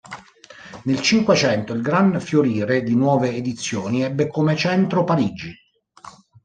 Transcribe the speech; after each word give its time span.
Nel 0.85 0.99
cinquecento 0.99 1.73
il 1.73 1.83
gran 1.83 2.19
fiorire 2.19 2.81
di 2.81 2.95
nuove 2.95 3.35
edizioni 3.35 4.01
ebbe 4.01 4.25
come 4.25 4.55
centro 4.55 5.03
Parigi. 5.03 5.55